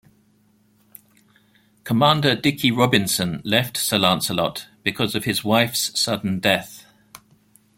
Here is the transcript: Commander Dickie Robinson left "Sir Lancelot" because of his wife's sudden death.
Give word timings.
Commander 1.83 2.35
Dickie 2.35 2.71
Robinson 2.71 3.39
left 3.45 3.77
"Sir 3.77 3.99
Lancelot" 3.99 4.65
because 4.81 5.13
of 5.13 5.25
his 5.25 5.43
wife's 5.43 5.91
sudden 5.99 6.39
death. 6.39 6.87